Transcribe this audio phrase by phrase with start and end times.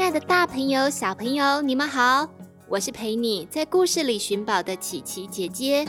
[0.00, 2.26] 亲爱的大朋友、小朋友，你们好！
[2.68, 5.86] 我是陪你在故事里寻宝的琪琪姐姐。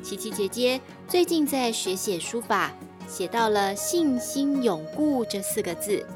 [0.00, 2.70] 琪琪姐姐最近在学写书法，
[3.08, 6.06] 写到了“信心永固”这四个字，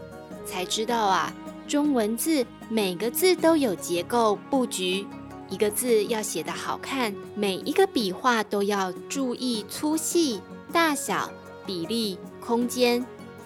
[0.47, 1.35] 才知道啊，
[1.67, 5.05] 中文字每个字都有结构布局，
[5.51, 10.41] 一个字要写得好看，每一个笔画都要注意粗细、
[10.73, 11.29] 大小、
[11.67, 13.05] 比例、空间。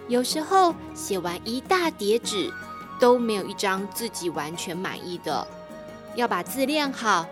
[0.08, 2.52] 有时候写完一大叠纸，
[2.98, 5.46] 都没有一张自己完全满意的。
[6.14, 7.26] 要把字练好，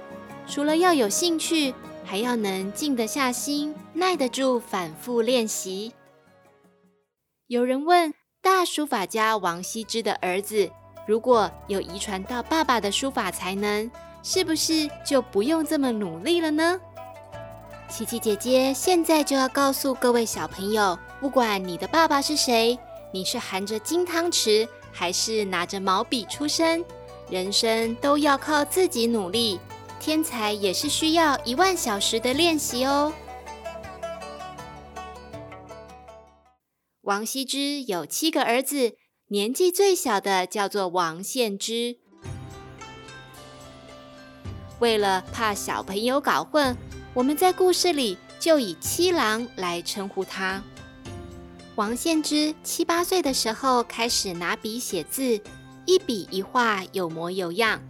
[0.47, 1.75] 除了要有兴趣。
[2.09, 5.93] 还要能静得下心，耐得住反复练习。
[7.48, 10.71] 有人问大书法家王羲之的儿子，
[11.05, 13.91] 如果有遗传到爸爸的书法才能，
[14.23, 16.81] 是不是就不用这么努力了呢？
[17.89, 22.78] 琪琪姐姐现在就要告诉各位小朋友，不管你的爸爸是谁，
[23.12, 26.84] 你是含着金汤匙，还是拿着毛笔出生，
[27.31, 29.61] 人生都要靠自己努力。
[29.98, 33.12] 天才也是需要一万小时的练习哦。
[37.03, 38.97] 王羲之有七个儿子，
[39.28, 41.97] 年纪最小的叫做王献之。
[44.81, 46.77] 为了怕小朋友搞混，
[47.17, 50.62] 我们在故事里就以七郎来称呼他。
[51.75, 55.41] 王献之七八岁的时候开始拿笔写字，
[55.87, 57.81] 一笔一画有模有样。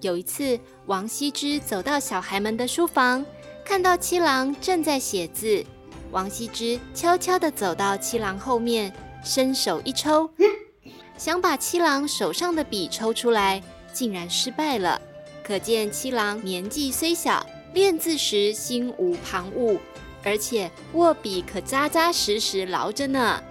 [0.00, 3.24] 有一次，王羲之走到小孩们的书房，
[3.64, 5.64] 看到七郎正在写字。
[6.10, 8.92] 王羲之悄悄地走到七郎后面，
[9.22, 10.28] 伸手一抽，
[11.16, 15.00] 想把七郎手上的笔抽出来，竟然失败了。
[15.44, 19.78] 可见七郎年纪虽小，练字时心无旁骛，
[20.22, 23.42] 而且握笔可扎扎实实牢着呢。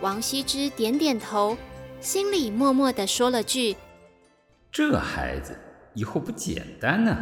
[0.00, 1.56] 王羲之点点头，
[2.00, 3.76] 心里默默地说了句
[4.70, 5.58] ：“这孩子。”
[5.94, 7.16] 以后不简单呢。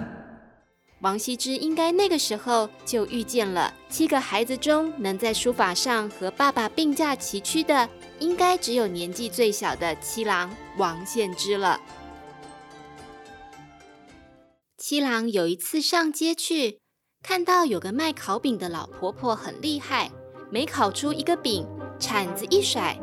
[1.00, 7.88] 王羲之应该那个时候就遇见了，七个孩子中能在书法上和爸爸并驾齐驱的，
[8.18, 11.80] 应该只有年纪最小的七郎王献之了。
[14.88, 16.78] 七郎有一次上街去，
[17.20, 20.12] 看到有个卖烤饼的老婆婆很厉害，
[20.48, 21.66] 每烤出一个饼，
[21.98, 22.96] 铲子一甩，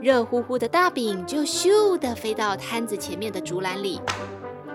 [0.00, 4.00] 热乎乎的大饼就咻的飞到摊子前面的竹篮里。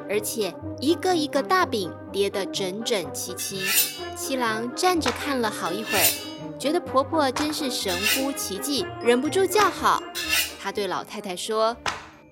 [0.09, 3.61] 而且一个一个大饼叠得整整齐齐，
[4.17, 10.03] 七郎站着看了好一会儿，觉得婆婆真是神乎其技，忍不住叫好。
[10.61, 11.77] 他对老太太说：“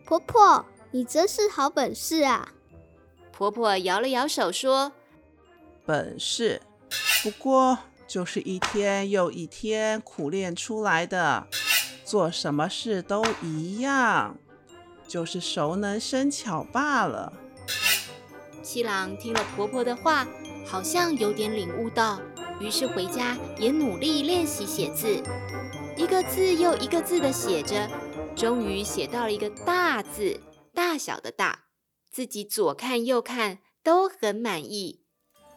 [0.04, 2.50] 婆婆，你真是好本事啊！”
[3.38, 4.94] 婆婆摇了摇手说
[5.86, 6.62] ：“本事，
[7.22, 11.46] 不过就是一天又一天苦练出来的，
[12.06, 14.38] 做什么事都一样，
[15.06, 17.34] 就是熟能生巧罢了。”
[18.64, 20.26] 七郎听了婆婆的话，
[20.66, 22.22] 好像有点领悟到，
[22.62, 25.22] 于是回家也努力练习写字，
[25.98, 27.90] 一个字又一个字的写着，
[28.34, 30.40] 终于写到了一个大字，
[30.74, 31.65] 大小的大，
[32.16, 35.02] 自己左看右看都很满意。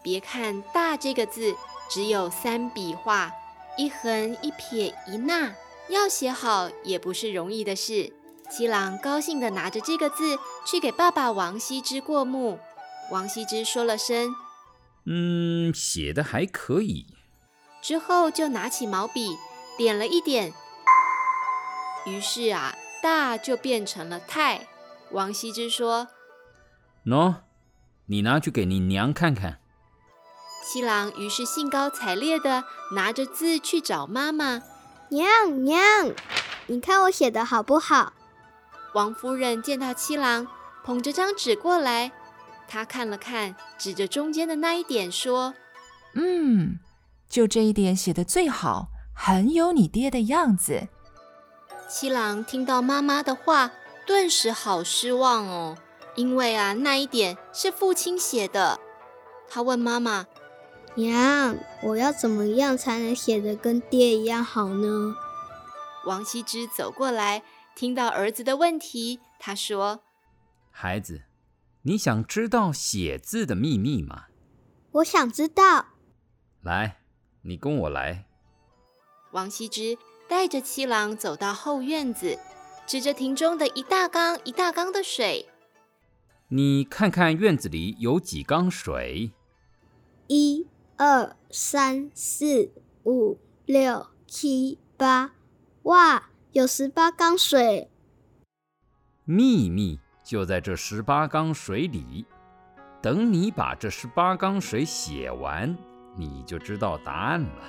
[0.03, 1.55] 别看“大”这个字
[1.89, 3.31] 只有三笔画，
[3.77, 5.55] 一横一撇一捺，
[5.89, 8.13] 要写好也不是容易的事。
[8.51, 10.37] 七郎高兴地拿着这个字
[10.67, 12.59] 去给爸爸王羲之过目。
[13.13, 14.35] 王羲之说了声
[15.07, 17.07] ：“嗯，写的还可以。”
[17.81, 19.37] 之后就拿起毛笔
[19.77, 20.53] 点了一点，
[22.05, 24.67] 于是啊，大就变成了太。
[25.13, 26.09] 王羲之说
[27.05, 27.37] ：“喏，
[28.07, 29.59] 你拿去给你娘看看。”
[30.65, 34.63] 七郎于是兴高采烈地拿着字去找妈妈
[35.11, 35.81] ：“娘娘，
[36.67, 38.13] 你看我写的好不好？”
[38.95, 40.47] 王夫人见到七郎
[40.85, 42.13] 捧着张纸过来。
[42.67, 45.55] 她看了看，指着中间的那一点说
[46.13, 46.79] ：“嗯，
[47.29, 50.89] 就这一点写的最好，很有你爹的样子。”
[51.89, 53.71] 七郎听到妈妈的话，
[54.07, 55.79] 顿时好失望哦，
[56.19, 58.81] 因为啊，那一点是父亲写的。
[59.49, 60.27] 他问妈妈
[60.97, 65.15] ：“娘，我要怎么样才能写得跟爹一样好呢？
[66.07, 67.45] 王羲之走过来，
[67.77, 70.01] 听到儿子的问题，他说
[70.73, 71.23] ：“孩子，
[71.83, 74.25] 你想知道写字的秘密吗
[74.91, 75.87] ？”“我想知道。
[76.65, 76.99] ”“来，
[77.43, 78.25] 你跟我来。”
[79.31, 79.97] 王羲之
[80.29, 82.37] 带着七郎走到后院子，
[82.89, 85.49] 指着亭中的一大缸一大缸的水
[86.49, 89.33] ：“你看看院子里有几缸水
[90.29, 90.67] ？”“一。”
[91.01, 92.73] 二三四
[93.05, 95.31] 五六七八，
[95.85, 97.89] 哇，有十八缸水！
[99.25, 102.27] 秘密就在这十八缸水里。
[103.01, 105.79] 等你把这十八缸水写完，
[106.17, 107.63] 你就知道答案了。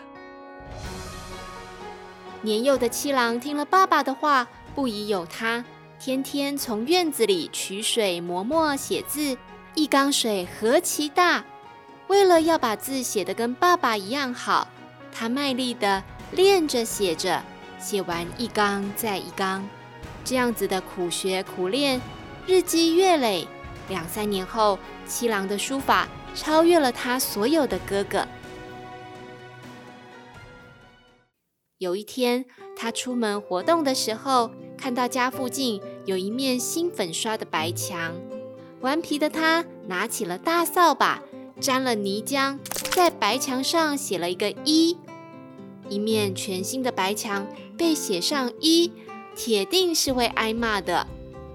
[2.41, 5.63] 年幼的七郎听了爸爸的话，不疑有他，
[5.99, 9.37] 天天从院子里取水磨墨写字，
[9.75, 11.43] 一缸水何其大！
[12.07, 14.65] 为了要把字写得跟爸爸一样好，
[15.11, 16.01] 他卖力地
[16.31, 17.43] 练着写着，
[17.81, 19.67] 写完一缸再一缸，
[20.23, 21.99] 这样子的苦学苦练，
[22.47, 23.45] 日积月累，
[23.89, 28.25] 两三年后，七郎的书法超越了他所有的哥哥。
[31.79, 32.43] 有一天，
[32.75, 38.13] 他出门活动的时候，看到家附近有一面新粉刷的白墙，
[38.81, 41.23] 顽皮的他拿起了大扫把。
[41.61, 42.57] 沾了泥浆，
[42.91, 44.97] 在白墙上写了一个一，
[45.89, 47.45] 一面全新的白墙
[47.77, 48.91] 被写上一，
[49.35, 51.05] 铁定是会挨骂的。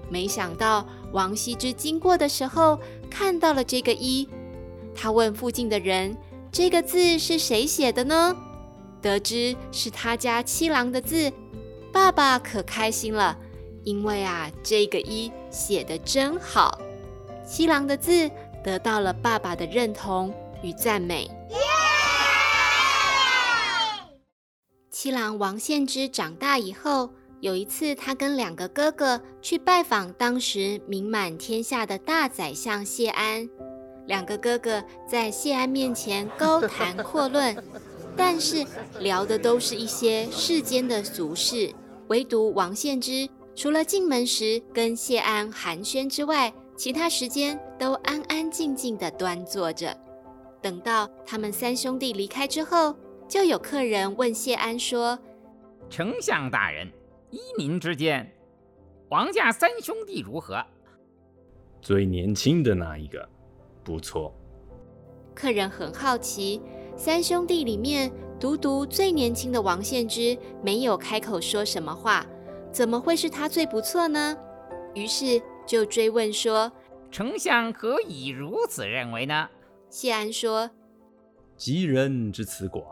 [0.07, 2.79] 没想到王羲之经过的时候
[3.09, 4.27] 看到了这个一，
[4.93, 6.15] 他问附近的人
[6.51, 8.35] ：“这个字是谁写的呢？”
[9.05, 11.31] 得知是他家七郎的字，
[11.93, 13.37] 爸爸可开心了，
[13.83, 16.81] 因为啊，这个一写得真好，
[17.47, 18.31] 七郎的字。
[18.63, 21.29] 得到了爸爸的认同与赞美。
[24.89, 27.11] 七郎王献之长大以后，
[27.41, 33.47] 有一次，他跟两个哥哥去拜访当时名满天下的大宰相谢安。
[34.07, 37.55] 两个哥哥在谢安面前高谈阔论，
[38.17, 38.65] 但是
[38.99, 41.73] 聊的都是一些世间的俗事，
[42.07, 49.97] 唯独王献之除了进门时跟谢安寒暄之外，其他时间都安安静静地端坐着，
[50.61, 52.95] 等到他们三兄弟离开之后，
[53.27, 55.17] 就有客人问谢安说
[55.89, 56.91] ：“丞相大人，
[57.31, 58.29] 依您之见，
[59.09, 60.63] 王家三兄弟如何？”
[61.81, 63.27] 最年轻的那一个，
[63.83, 64.33] 不错。
[65.33, 66.61] 客人很好奇，
[66.95, 72.25] 三兄弟里面独独最年轻的王献之没有开口说什么话，
[72.71, 74.37] 怎么会是他最不错呢？
[74.93, 75.41] 于是。
[75.67, 76.71] 就追问说
[77.09, 79.49] ：“丞相何以如此认为呢？”
[79.89, 80.69] 谢安说
[81.57, 82.83] ：“吉人之辞寡，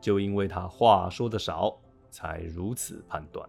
[0.00, 1.76] 就因为他话说得少，
[2.10, 3.46] 才如此判断。”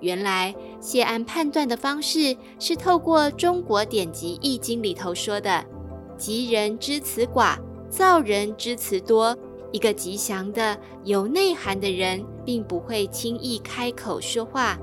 [0.00, 5.62] 原来谢安判断的方式是透过中国典籍《易经》里头说的
[6.16, 7.58] “吉人之辞寡，
[7.88, 9.36] 造人之辞多”。
[9.72, 14.78] 一个吉祥的、有内涵的人，并不会轻易开口说话。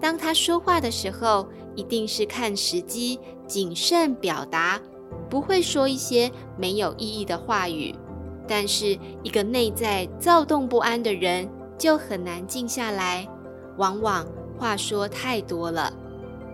[0.00, 4.80] 当他说话的时候，一定是看时机，谨慎表达，
[5.28, 7.94] 不会说一些没有意义的话语。
[8.48, 13.28] 但是，一个内在躁动不安的人，就很难静下来，
[13.76, 14.26] 往往
[14.58, 15.92] 话说太多了。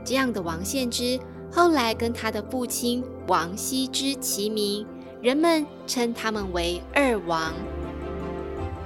[0.04, 1.18] 这样的王献之，
[1.50, 4.84] 后来跟他的父亲王羲之齐名，
[5.20, 7.52] 人们称他们为二王。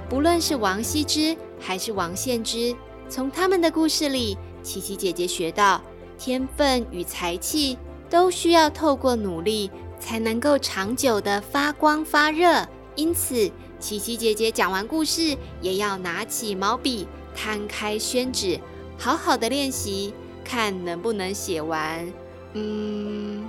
[0.09, 2.75] 不论是王羲之还是王献之，
[3.07, 4.37] 从他们的故事里。
[4.63, 5.81] 琪琪姐姐学到，
[6.17, 7.77] 天分与才气
[8.09, 12.65] 都需要透过努力才能够长久的发光发热。
[12.95, 18.57] 因此，琪琪姐姐讲完故事，也要拿起毛笔，摊开宣纸，
[18.97, 20.13] 好好的练习，
[20.45, 22.07] 看能不能写完。
[22.53, 23.45] 嗯，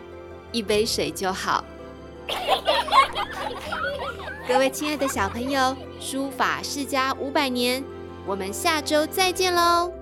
[0.50, 1.64] 一杯水就好。
[4.48, 7.82] 各位亲爱的小朋友，书法世家五百年，
[8.26, 9.92] 我们下周再见喽！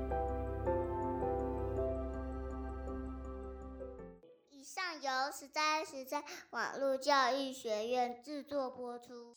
[4.51, 9.35] 以上由实在实在，网络教育学院制作播出。